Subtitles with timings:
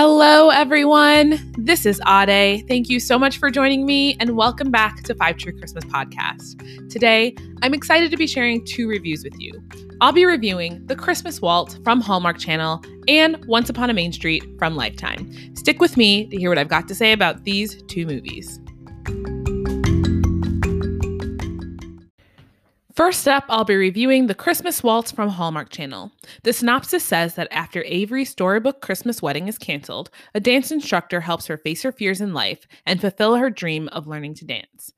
[0.00, 1.52] Hello, everyone.
[1.58, 2.68] This is Ade.
[2.68, 6.88] Thank you so much for joining me, and welcome back to Five Tree Christmas Podcast.
[6.88, 9.60] Today, I'm excited to be sharing two reviews with you.
[10.00, 14.44] I'll be reviewing The Christmas Waltz from Hallmark Channel and Once Upon a Main Street
[14.56, 15.32] from Lifetime.
[15.56, 18.60] Stick with me to hear what I've got to say about these two movies.
[22.98, 26.10] First up, I'll be reviewing The Christmas Waltz from Hallmark Channel.
[26.42, 31.46] The synopsis says that after Avery's storybook Christmas wedding is canceled, a dance instructor helps
[31.46, 34.92] her face her fears in life and fulfill her dream of learning to dance.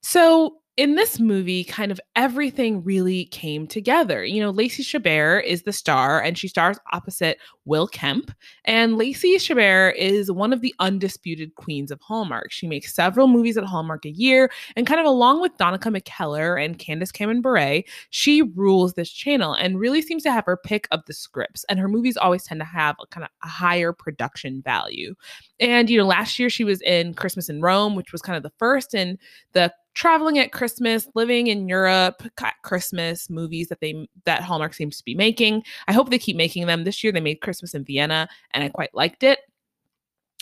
[0.00, 4.24] So, in this movie, kind of everything really came together.
[4.24, 8.30] You know, Lacey Chabert is the star, and she stars opposite Will Kemp.
[8.64, 12.50] And Lacey Chabert is one of the undisputed queens of Hallmark.
[12.50, 16.62] She makes several movies at Hallmark a year, and kind of along with Danica McKellar
[16.62, 20.88] and Candace Cameron Bure, she rules this channel and really seems to have her pick
[20.90, 21.64] of the scripts.
[21.68, 25.14] And her movies always tend to have a kind of a higher production value.
[25.60, 28.42] And, you know, last year she was in Christmas in Rome, which was kind of
[28.42, 29.18] the first in
[29.52, 32.22] the traveling at Christmas, living in Europe,
[32.62, 35.62] Christmas movies that they that Hallmark seems to be making.
[35.88, 36.84] I hope they keep making them.
[36.84, 39.40] This year they made Christmas in Vienna and I quite liked it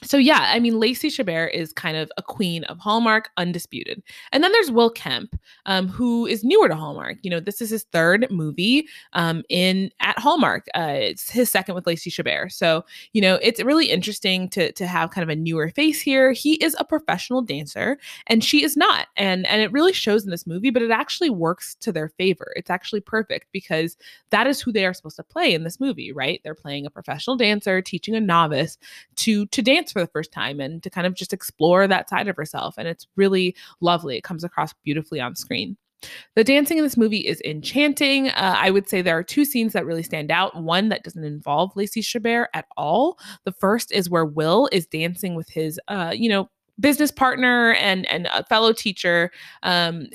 [0.02, 4.02] so yeah, I mean, Lacey Chabert is kind of a queen of Hallmark, undisputed.
[4.32, 7.18] And then there's Will Kemp, um, who is newer to Hallmark.
[7.22, 10.66] You know, this is his third movie um, in at Hallmark.
[10.74, 12.52] Uh, it's his second with Lacey Chabert.
[12.52, 16.32] So you know, it's really interesting to to have kind of a newer face here.
[16.32, 20.30] He is a professional dancer, and she is not, and and it really shows in
[20.30, 20.70] this movie.
[20.70, 22.52] But it actually works to their favor.
[22.56, 23.96] It's actually perfect because
[24.30, 26.40] that is who they are supposed to play in this movie, right?
[26.42, 28.78] They're playing a professional dancer teaching a novice
[29.16, 32.08] to to dance dance for the first time and to kind of just explore that
[32.08, 32.74] side of herself.
[32.78, 34.16] And it's really lovely.
[34.16, 35.76] It comes across beautifully on screen.
[36.34, 38.28] The dancing in this movie is enchanting.
[38.28, 40.56] Uh, I would say there are two scenes that really stand out.
[40.56, 43.18] One that doesn't involve Lacey Chabert at all.
[43.44, 48.06] The first is where Will is dancing with his, uh, you know, business partner and
[48.06, 49.30] and a fellow teacher.
[49.62, 50.06] Um,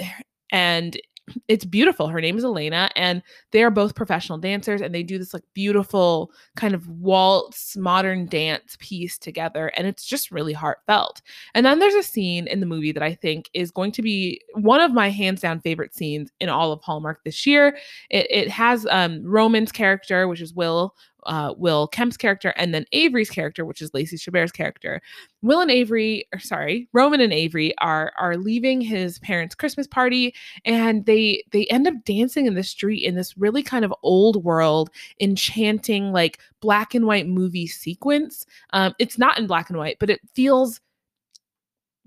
[0.52, 1.00] and
[1.48, 2.08] it's beautiful.
[2.08, 3.22] Her name is Elena, and
[3.52, 8.28] they are both professional dancers, and they do this like beautiful kind of waltz modern
[8.28, 11.22] dance piece together, and it's just really heartfelt.
[11.54, 14.42] And then there's a scene in the movie that I think is going to be
[14.54, 17.78] one of my hands down favorite scenes in all of Hallmark this year.
[18.10, 22.86] It, it has um, Roman's character, which is Will, uh, Will Kemp's character and then
[22.92, 25.02] Avery's character, which is Lacey Chabert's character.
[25.42, 30.34] Will and Avery, or sorry, Roman and Avery are are leaving his parents' Christmas party,
[30.66, 34.44] and they they end up dancing in the street in this really kind of old
[34.44, 38.46] world, enchanting like black and white movie sequence.
[38.74, 40.82] Um, it's not in black and white, but it feels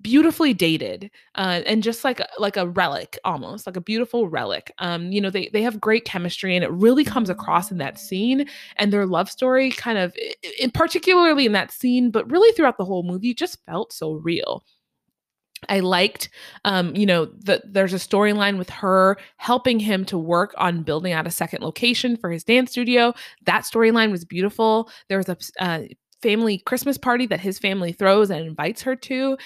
[0.01, 5.11] beautifully dated uh, and just like like a relic almost like a beautiful relic um
[5.11, 8.47] you know they they have great chemistry and it really comes across in that scene
[8.77, 10.15] and their love story kind of
[10.59, 14.63] in particularly in that scene but really throughout the whole movie just felt so real
[15.69, 16.29] I liked,
[16.65, 21.13] um, you know, that there's a storyline with her helping him to work on building
[21.13, 23.13] out a second location for his dance studio.
[23.45, 24.89] That storyline was beautiful.
[25.09, 25.81] There was a uh,
[26.23, 29.37] family Christmas party that his family throws and invites her to.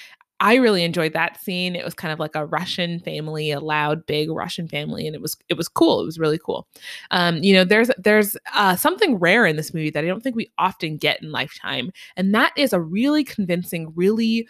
[0.42, 1.76] I really enjoyed that scene.
[1.76, 5.22] It was kind of like a Russian family, a loud, big Russian family, and it
[5.22, 6.00] was it was cool.
[6.00, 6.66] It was really cool.
[7.12, 10.34] Um, you know, there's there's uh, something rare in this movie that I don't think
[10.34, 14.48] we often get in Lifetime, and that is a really convincing, really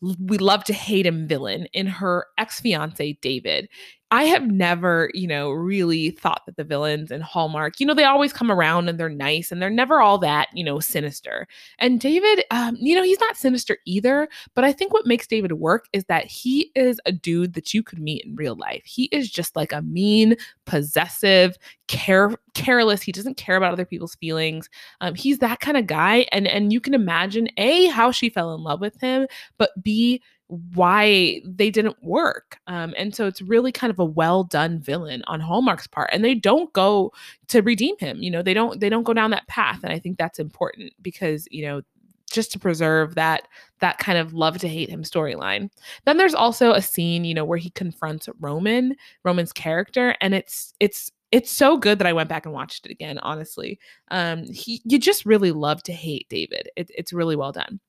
[0.00, 3.68] we love to hate him villain in her ex fiance David.
[4.12, 8.04] I have never, you know, really thought that the villains in Hallmark, you know, they
[8.04, 11.48] always come around and they're nice and they're never all that, you know, sinister.
[11.80, 14.28] And David, um, you know, he's not sinister either.
[14.54, 17.82] But I think what makes David work is that he is a dude that you
[17.82, 18.82] could meet in real life.
[18.84, 20.36] He is just like a mean,
[20.66, 21.56] possessive,
[21.88, 23.02] care careless.
[23.02, 24.70] He doesn't care about other people's feelings.
[25.00, 26.26] Um, he's that kind of guy.
[26.30, 29.26] And and you can imagine a how she fell in love with him,
[29.58, 32.58] but b why they didn't work.
[32.66, 36.10] Um, and so it's really kind of a well done villain on Hallmark's part.
[36.12, 37.12] And they don't go
[37.48, 38.22] to redeem him.
[38.22, 39.80] You know, they don't they don't go down that path.
[39.82, 41.82] And I think that's important because, you know,
[42.30, 43.48] just to preserve that
[43.80, 45.70] that kind of love to hate him storyline.
[46.04, 50.74] Then there's also a scene, you know, where he confronts Roman, Roman's character, and it's
[50.80, 53.18] it's it's so good that I went back and watched it again.
[53.18, 53.78] Honestly,
[54.10, 56.68] um, he you just really love to hate David.
[56.76, 57.80] It, it's really well done.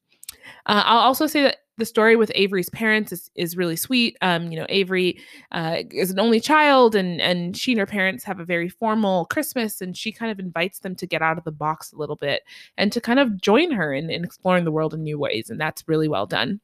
[0.65, 4.17] Uh, I'll also say that the story with Avery's parents is, is really sweet.
[4.21, 5.19] Um, you know, Avery
[5.51, 9.25] uh, is an only child, and and she and her parents have a very formal
[9.25, 12.15] Christmas, and she kind of invites them to get out of the box a little
[12.15, 12.41] bit
[12.77, 15.59] and to kind of join her in, in exploring the world in new ways, and
[15.59, 16.59] that's really well done.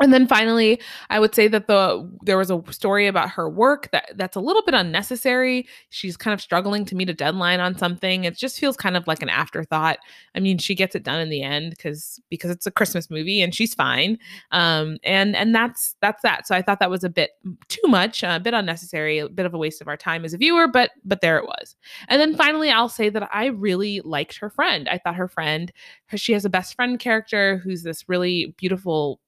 [0.00, 3.90] And then finally, I would say that the there was a story about her work
[3.90, 5.66] that that's a little bit unnecessary.
[5.88, 8.24] She's kind of struggling to meet a deadline on something.
[8.24, 9.98] It just feels kind of like an afterthought.
[10.34, 13.40] I mean, she gets it done in the end because because it's a Christmas movie
[13.40, 14.18] and she's fine.
[14.52, 16.46] Um, and and that's that's that.
[16.46, 17.30] So I thought that was a bit
[17.68, 20.38] too much, a bit unnecessary, a bit of a waste of our time as a
[20.38, 20.68] viewer.
[20.68, 21.76] But but there it was.
[22.08, 24.86] And then finally, I'll say that I really liked her friend.
[24.86, 25.72] I thought her friend,
[26.14, 29.18] she has a best friend character who's this really beautiful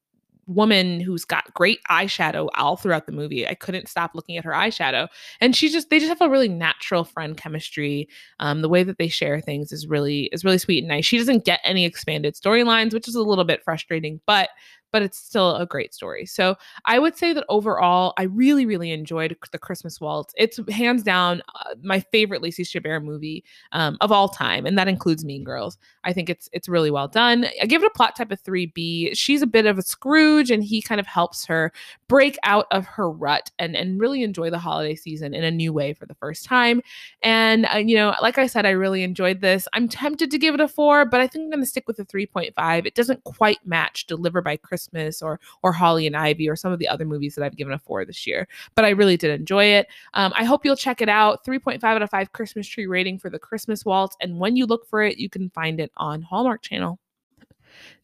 [0.50, 3.47] woman who's got great eyeshadow all throughout the movie.
[3.47, 5.08] I couldn't stop looking at her eyeshadow.
[5.41, 8.08] And she just they just have a really natural friend chemistry.
[8.41, 11.05] Um, the way that they share things is really is really sweet and nice.
[11.05, 14.50] She doesn't get any expanded storylines, which is a little bit frustrating, but
[14.92, 16.26] but it's still a great story.
[16.26, 20.34] So I would say that overall, I really, really enjoyed The Christmas Waltz.
[20.37, 24.88] It's hands down uh, my favorite Lacey Chabert movie um, of all time, and that
[24.88, 25.78] includes Mean Girls.
[26.04, 27.46] I think it's it's really well done.
[27.62, 29.16] I give it a plot type of 3B.
[29.16, 31.72] She's a bit of a Scrooge, and he kind of helps her
[32.08, 35.72] break out of her rut and, and really enjoy the holiday season in a new
[35.72, 36.81] way for the first time.
[37.22, 39.69] And, uh, you know, like I said, I really enjoyed this.
[39.75, 41.98] I'm tempted to give it a four, but I think I'm going to stick with
[42.00, 42.86] a 3.5.
[42.86, 46.73] It doesn't quite match Deliver by Christmas Christmas or or Holly and Ivy or some
[46.73, 48.49] of the other movies that I've given a four this year.
[48.75, 49.88] But I really did enjoy it.
[50.15, 51.44] Um, I hope you'll check it out.
[51.44, 54.17] 3.5 out of 5 Christmas tree rating for the Christmas Waltz.
[54.21, 56.99] And when you look for it, you can find it on Hallmark Channel.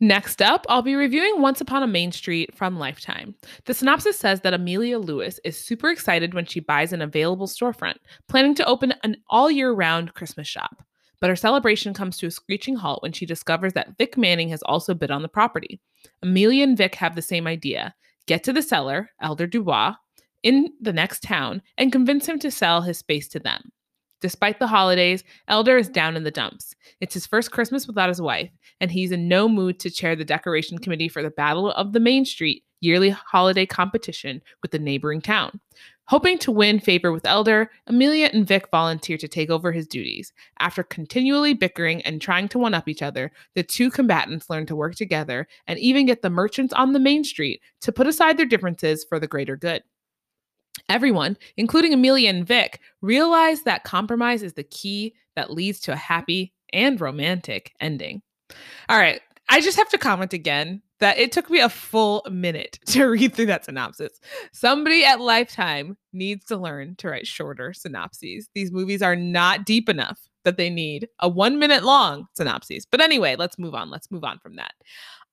[0.01, 3.35] Next up, I'll be reviewing Once Upon a Main Street from Lifetime.
[3.65, 7.97] The synopsis says that Amelia Lewis is super excited when she buys an available storefront,
[8.29, 10.83] planning to open an all year round Christmas shop.
[11.21, 14.63] But her celebration comes to a screeching halt when she discovers that Vic Manning has
[14.63, 15.81] also bid on the property.
[16.23, 17.95] Amelia and Vic have the same idea
[18.27, 19.95] get to the seller, Elder Dubois,
[20.43, 23.71] in the next town and convince him to sell his space to them.
[24.21, 26.75] Despite the holidays, Elder is down in the dumps.
[27.01, 30.25] It's his first Christmas without his wife, and he's in no mood to chair the
[30.25, 35.21] decoration committee for the Battle of the Main Street yearly holiday competition with the neighboring
[35.21, 35.61] town.
[36.09, 40.33] Hoping to win favor with Elder, Amelia and Vic volunteer to take over his duties.
[40.61, 44.77] After continually bickering and trying to one up each other, the two combatants learn to
[44.77, 48.47] work together and even get the merchants on the main street to put aside their
[48.47, 49.83] differences for the greater good.
[50.89, 55.97] Everyone, including Amelia and Vic, realize that compromise is the key that leads to a
[55.97, 58.23] happy and romantic ending.
[58.89, 62.79] All right, I just have to comment again that it took me a full minute
[62.87, 64.21] to read through that synopsis.
[64.53, 68.49] Somebody at Lifetime needs to learn to write shorter synopses.
[68.55, 72.87] These movies are not deep enough that they need a one minute long synopsis.
[72.87, 73.91] But anyway, let's move on.
[73.91, 74.73] Let's move on from that.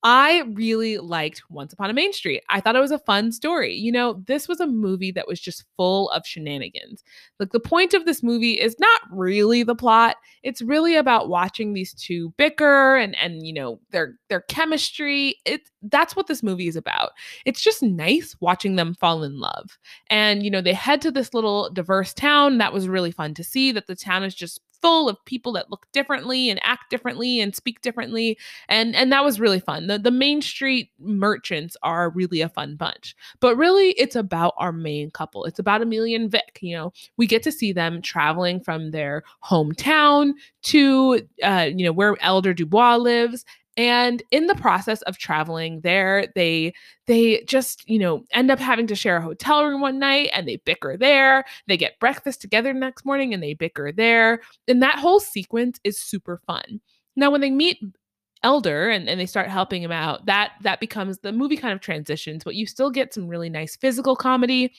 [0.05, 2.44] I really liked Once Upon a Main Street.
[2.50, 3.73] I thought it was a fun story.
[3.73, 7.03] You know, this was a movie that was just full of shenanigans.
[7.39, 10.17] Like the point of this movie is not really the plot.
[10.44, 15.38] It's really about watching these two bicker and and you know, their their chemistry.
[15.45, 17.11] It that's what this movie is about.
[17.45, 19.77] It's just nice watching them fall in love.
[20.09, 22.57] And you know, they head to this little diverse town.
[22.57, 25.71] That was really fun to see that the town is just full of people that
[25.71, 28.38] look differently and act differently and speak differently.
[28.68, 29.88] And and that was really fun.
[29.88, 33.15] The the main street merchants are really a fun bunch.
[33.39, 35.45] But really it's about our main couple.
[35.45, 36.91] It's about amelia and vic you know.
[37.15, 40.33] We get to see them traveling from their hometown
[40.63, 43.45] to uh, you know where elder dubois lives
[43.77, 46.73] and in the process of traveling there they
[47.07, 50.47] they just you know end up having to share a hotel room one night and
[50.47, 51.43] they bicker there.
[51.67, 54.41] They get breakfast together next morning and they bicker there.
[54.67, 56.81] And that whole sequence is super fun.
[57.15, 57.80] Now when they meet
[58.44, 61.80] elder and, and they start helping him out that that becomes the movie kind of
[61.80, 64.73] transitions but you still get some really nice physical comedy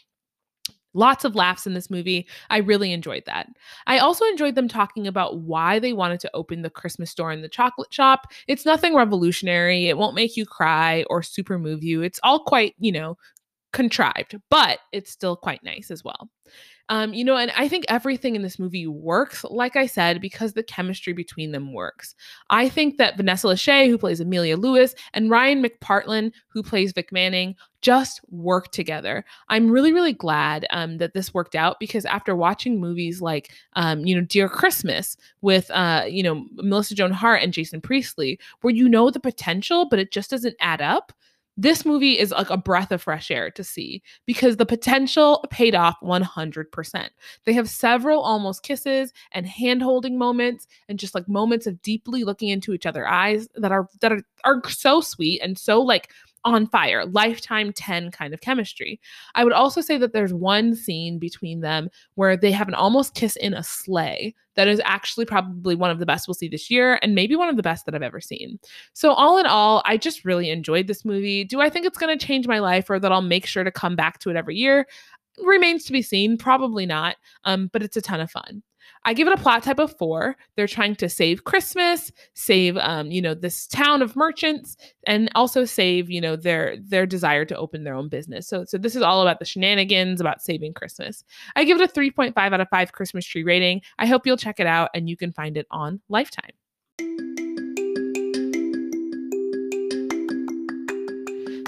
[0.95, 2.27] Lots of laughs in this movie.
[2.51, 3.49] I really enjoyed that.
[3.87, 7.43] I also enjoyed them talking about why they wanted to open the Christmas store in
[7.43, 8.33] the chocolate shop.
[8.47, 9.89] It's nothing revolutionary.
[9.89, 12.03] It won't make you cry or super move you.
[12.03, 13.19] It's all quite, you know,
[13.73, 16.31] contrived, but it's still quite nice as well.
[16.91, 20.53] Um, you know, and I think everything in this movie works, like I said, because
[20.53, 22.15] the chemistry between them works.
[22.51, 27.11] I think that Vanessa Lachey, who plays Amelia Lewis, and Ryan McPartlin, who plays Vic
[27.11, 29.25] Manning, just work together.
[29.49, 34.05] I'm really, really glad um, that this worked out because after watching movies like, um,
[34.05, 38.75] you know, Dear Christmas with, uh, you know, Melissa Joan Hart and Jason Priestley, where
[38.75, 41.13] you know the potential, but it just doesn't add up
[41.57, 45.75] this movie is like a breath of fresh air to see because the potential paid
[45.75, 47.09] off 100%.
[47.45, 52.49] They have several almost kisses and hand-holding moments and just like moments of deeply looking
[52.49, 56.11] into each other's eyes that are that are, are so sweet and so like
[56.45, 59.01] on fire, lifetime 10 kind of chemistry.
[59.35, 63.15] I would also say that there's one scene between them where they have an almost
[63.15, 66.71] kiss in a sleigh that is actually probably one of the best we'll see this
[66.71, 68.59] year and maybe one of the best that I've ever seen.
[68.93, 71.45] So, all in all, I just really enjoyed this movie.
[71.45, 73.73] Do I think it's going to change my life or that I'll make sure to
[73.73, 74.87] come back to it every year?
[75.43, 78.63] Remains to be seen, probably not, um, but it's a ton of fun.
[79.05, 80.37] I give it a plot type of four.
[80.57, 84.77] They're trying to save Christmas, save um, you know, this town of merchants,
[85.07, 88.47] and also save, you know, their their desire to open their own business.
[88.49, 91.25] So so this is all about the shenanigans, about saving Christmas.
[91.57, 93.83] I give it a 3.5 out of 5 Christmas tree rating.
[93.99, 97.24] I hope you'll check it out and you can find it on Lifetime.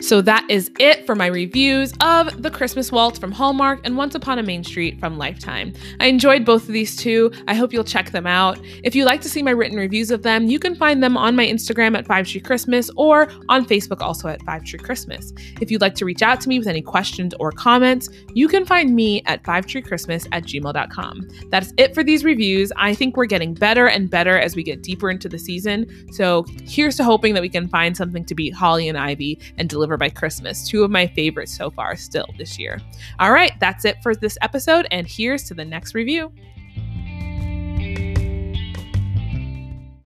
[0.07, 4.15] So that is it for my reviews of The Christmas Waltz from Hallmark and Once
[4.15, 5.73] Upon a Main Street from Lifetime.
[5.99, 7.33] I enjoyed both of these two.
[7.49, 8.57] I hope you'll check them out.
[8.85, 11.35] If you'd like to see my written reviews of them, you can find them on
[11.35, 15.33] my Instagram at Five Tree Christmas or on Facebook also at Five Tree Christmas.
[15.61, 18.65] If you'd like to reach out to me with any questions or comments, you can
[18.65, 21.29] find me at Five Tree Christmas at gmail.com.
[21.51, 22.71] That's it for these reviews.
[22.77, 25.85] I think we're getting better and better as we get deeper into the season.
[26.13, 29.69] So here's to hoping that we can find something to beat Holly and Ivy and
[29.69, 32.81] deliver by Christmas, two of my favorites so far still this year.
[33.19, 36.33] All right, that's it for this episode, and here's to the next review.